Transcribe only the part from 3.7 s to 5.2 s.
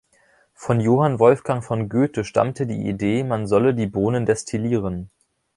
die Bohnen destillieren.